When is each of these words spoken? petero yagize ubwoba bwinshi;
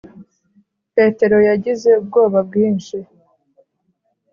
petero 0.95 1.37
yagize 1.49 1.89
ubwoba 2.01 2.39
bwinshi; 2.47 2.97